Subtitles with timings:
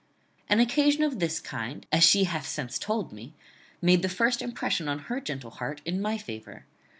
[0.49, 3.35] "An occasion of this kind, as she hath since told me,
[3.83, 6.65] made the first impression on her gentle heart in my favour.